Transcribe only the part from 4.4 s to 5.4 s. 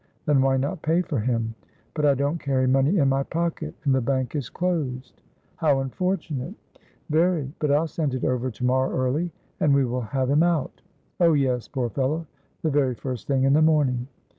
closed."